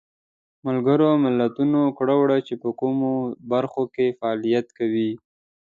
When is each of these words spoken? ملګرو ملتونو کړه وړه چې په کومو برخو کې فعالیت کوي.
ملګرو 0.65 1.09
ملتونو 1.25 1.81
کړه 1.97 2.13
وړه 2.21 2.37
چې 2.47 2.53
په 2.61 2.69
کومو 2.79 3.11
برخو 3.51 3.83
کې 3.93 4.15
فعالیت 4.19 4.67
کوي. 4.77 5.11